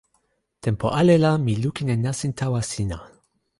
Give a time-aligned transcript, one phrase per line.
[0.63, 2.97] tenpo ale la mi lukin e nasin tawa sina.